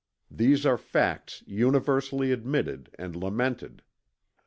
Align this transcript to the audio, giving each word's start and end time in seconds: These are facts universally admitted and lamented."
These 0.31 0.65
are 0.65 0.79
facts 0.79 1.43
universally 1.45 2.31
admitted 2.31 2.89
and 2.97 3.15
lamented." 3.15 3.83